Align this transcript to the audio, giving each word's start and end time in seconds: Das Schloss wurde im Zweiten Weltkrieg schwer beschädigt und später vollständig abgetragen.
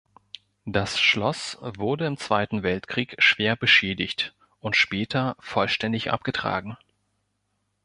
Das 0.65 0.99
Schloss 0.99 1.59
wurde 1.61 2.07
im 2.07 2.17
Zweiten 2.17 2.63
Weltkrieg 2.63 3.17
schwer 3.19 3.55
beschädigt 3.55 4.33
und 4.59 4.75
später 4.75 5.35
vollständig 5.39 6.09
abgetragen. 6.11 6.75